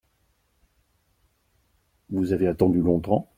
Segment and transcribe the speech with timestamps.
[2.09, 3.27] Vous avez attendu longtemps?